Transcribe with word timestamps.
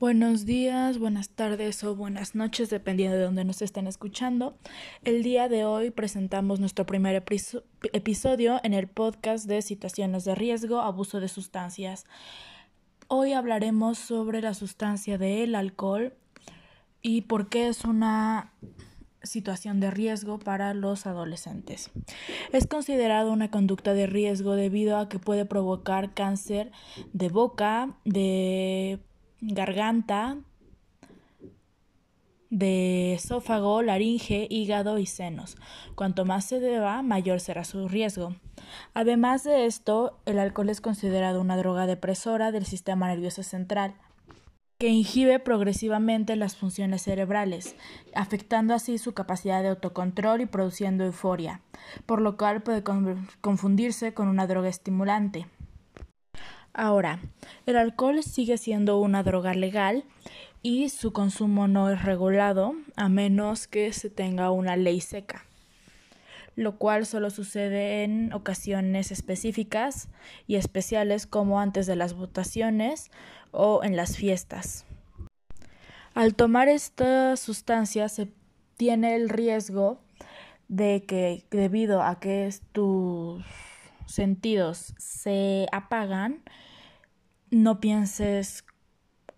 Buenos 0.00 0.46
días, 0.46 0.98
buenas 0.98 1.28
tardes 1.28 1.84
o 1.84 1.94
buenas 1.94 2.34
noches, 2.34 2.70
dependiendo 2.70 3.16
de 3.18 3.22
dónde 3.22 3.44
nos 3.44 3.62
estén 3.62 3.86
escuchando. 3.86 4.56
El 5.04 5.22
día 5.22 5.48
de 5.48 5.64
hoy 5.64 5.90
presentamos 5.90 6.58
nuestro 6.58 6.86
primer 6.86 7.14
episo- 7.14 7.62
episodio 7.92 8.58
en 8.64 8.72
el 8.74 8.88
podcast 8.88 9.46
de 9.46 9.62
situaciones 9.62 10.24
de 10.24 10.34
riesgo, 10.34 10.80
abuso 10.80 11.20
de 11.20 11.28
sustancias. 11.28 12.04
Hoy 13.08 13.34
hablaremos 13.34 13.98
sobre 13.98 14.40
la 14.40 14.54
sustancia 14.54 15.18
del 15.18 15.54
alcohol 15.54 16.14
y 17.02 17.22
por 17.22 17.48
qué 17.48 17.68
es 17.68 17.84
una 17.84 18.54
situación 19.22 19.80
de 19.80 19.90
riesgo 19.90 20.38
para 20.38 20.74
los 20.74 21.06
adolescentes. 21.06 21.90
Es 22.52 22.66
considerado 22.66 23.32
una 23.32 23.50
conducta 23.50 23.94
de 23.94 24.06
riesgo 24.06 24.54
debido 24.54 24.98
a 24.98 25.08
que 25.08 25.18
puede 25.18 25.44
provocar 25.44 26.14
cáncer 26.14 26.72
de 27.12 27.28
boca, 27.28 27.96
de 28.04 29.00
garganta, 29.40 30.38
de 32.50 33.14
esófago, 33.14 33.80
laringe, 33.82 34.46
hígado 34.50 34.98
y 34.98 35.06
senos. 35.06 35.56
Cuanto 35.94 36.24
más 36.24 36.44
se 36.44 36.58
beba, 36.58 37.00
mayor 37.02 37.40
será 37.40 37.64
su 37.64 37.88
riesgo. 37.88 38.34
Además 38.92 39.44
de 39.44 39.66
esto, 39.66 40.20
el 40.26 40.38
alcohol 40.38 40.68
es 40.68 40.80
considerado 40.80 41.40
una 41.40 41.56
droga 41.56 41.86
depresora 41.86 42.50
del 42.50 42.66
sistema 42.66 43.08
nervioso 43.08 43.42
central 43.42 43.94
que 44.80 44.88
inhibe 44.88 45.38
progresivamente 45.38 46.36
las 46.36 46.56
funciones 46.56 47.02
cerebrales, 47.02 47.76
afectando 48.14 48.72
así 48.72 48.96
su 48.96 49.12
capacidad 49.12 49.62
de 49.62 49.68
autocontrol 49.68 50.40
y 50.40 50.46
produciendo 50.46 51.04
euforia, 51.04 51.60
por 52.06 52.22
lo 52.22 52.38
cual 52.38 52.62
puede 52.62 52.82
con- 52.82 53.28
confundirse 53.42 54.14
con 54.14 54.26
una 54.28 54.46
droga 54.46 54.70
estimulante. 54.70 55.46
Ahora, 56.72 57.20
el 57.66 57.76
alcohol 57.76 58.22
sigue 58.22 58.56
siendo 58.56 58.98
una 59.00 59.22
droga 59.22 59.52
legal 59.52 60.04
y 60.62 60.88
su 60.88 61.12
consumo 61.12 61.68
no 61.68 61.90
es 61.90 62.02
regulado 62.02 62.74
a 62.96 63.10
menos 63.10 63.66
que 63.66 63.92
se 63.92 64.08
tenga 64.08 64.50
una 64.50 64.76
ley 64.76 65.02
seca, 65.02 65.44
lo 66.60 66.76
cual 66.76 67.06
solo 67.06 67.30
sucede 67.30 68.04
en 68.04 68.34
ocasiones 68.34 69.12
específicas 69.12 70.10
y 70.46 70.56
especiales 70.56 71.26
como 71.26 71.58
antes 71.58 71.86
de 71.86 71.96
las 71.96 72.12
votaciones 72.12 73.10
o 73.50 73.82
en 73.82 73.96
las 73.96 74.18
fiestas. 74.18 74.84
Al 76.12 76.34
tomar 76.34 76.68
esta 76.68 77.38
sustancia 77.38 78.10
se 78.10 78.28
tiene 78.76 79.14
el 79.14 79.30
riesgo 79.30 80.02
de 80.68 81.02
que 81.06 81.46
debido 81.50 82.02
a 82.02 82.20
que 82.20 82.54
tus 82.72 83.42
sentidos 84.04 84.92
se 84.98 85.66
apagan, 85.72 86.42
no 87.50 87.80
pienses 87.80 88.66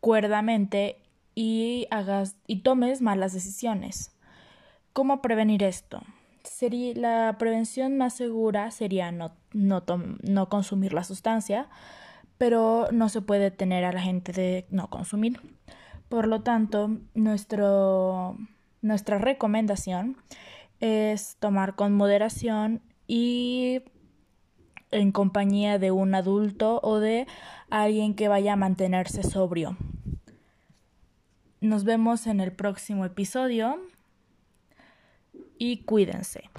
cuerdamente 0.00 0.96
y 1.34 1.86
hagas 1.90 2.36
y 2.46 2.60
tomes 2.60 3.02
malas 3.02 3.34
decisiones. 3.34 4.10
¿Cómo 4.94 5.20
prevenir 5.20 5.62
esto? 5.62 6.02
Sería, 6.44 6.94
la 6.94 7.36
prevención 7.38 7.96
más 7.96 8.14
segura 8.14 8.70
sería 8.70 9.12
no, 9.12 9.32
no, 9.52 9.82
no 10.22 10.48
consumir 10.48 10.92
la 10.92 11.04
sustancia, 11.04 11.68
pero 12.38 12.88
no 12.92 13.08
se 13.08 13.20
puede 13.20 13.42
detener 13.42 13.84
a 13.84 13.92
la 13.92 14.00
gente 14.00 14.32
de 14.32 14.66
no 14.70 14.88
consumir. 14.88 15.40
Por 16.08 16.26
lo 16.26 16.42
tanto, 16.42 16.90
nuestro, 17.14 18.36
nuestra 18.82 19.18
recomendación 19.18 20.16
es 20.80 21.36
tomar 21.38 21.76
con 21.76 21.92
moderación 21.92 22.82
y 23.06 23.82
en 24.90 25.12
compañía 25.12 25.78
de 25.78 25.90
un 25.90 26.14
adulto 26.14 26.80
o 26.82 26.98
de 26.98 27.26
alguien 27.68 28.14
que 28.14 28.28
vaya 28.28 28.54
a 28.54 28.56
mantenerse 28.56 29.22
sobrio. 29.22 29.76
Nos 31.60 31.84
vemos 31.84 32.26
en 32.26 32.40
el 32.40 32.52
próximo 32.52 33.04
episodio 33.04 33.78
y 35.60 35.84
cuídense. 35.84 36.50